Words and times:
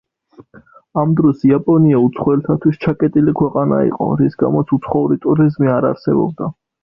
ამ 1.01 1.11
დროს 1.19 1.43
იაპონია 1.49 1.99
უცხოელთათვის 2.05 2.79
ჩაკეტილი 2.87 3.35
ქვეყანა 3.41 3.81
იყო, 3.91 4.09
რის 4.23 4.39
გამოც 4.45 4.75
უცხოური 4.79 5.19
ტურიზმი 5.27 5.73
არ 5.77 5.89
არსებობდა. 5.93 6.49